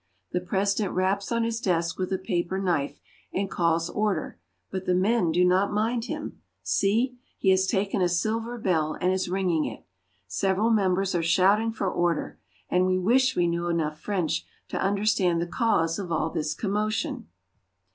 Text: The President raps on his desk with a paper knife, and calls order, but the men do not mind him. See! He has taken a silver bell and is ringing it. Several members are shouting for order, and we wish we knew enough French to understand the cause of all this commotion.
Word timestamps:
The 0.31 0.41
President 0.41 0.95
raps 0.95 1.31
on 1.31 1.43
his 1.43 1.61
desk 1.61 1.99
with 1.99 2.11
a 2.11 2.17
paper 2.17 2.57
knife, 2.57 2.99
and 3.31 3.51
calls 3.51 3.87
order, 3.87 4.39
but 4.71 4.85
the 4.85 4.95
men 4.95 5.31
do 5.31 5.45
not 5.45 5.71
mind 5.71 6.05
him. 6.05 6.41
See! 6.63 7.19
He 7.37 7.51
has 7.51 7.67
taken 7.67 8.01
a 8.01 8.09
silver 8.09 8.57
bell 8.57 8.97
and 8.99 9.11
is 9.13 9.29
ringing 9.29 9.65
it. 9.65 9.85
Several 10.27 10.71
members 10.71 11.13
are 11.13 11.21
shouting 11.21 11.71
for 11.71 11.87
order, 11.87 12.39
and 12.67 12.87
we 12.87 12.97
wish 12.97 13.35
we 13.35 13.45
knew 13.45 13.67
enough 13.67 13.99
French 14.01 14.43
to 14.69 14.81
understand 14.81 15.39
the 15.39 15.45
cause 15.45 15.99
of 15.99 16.11
all 16.11 16.31
this 16.31 16.55
commotion. 16.55 17.27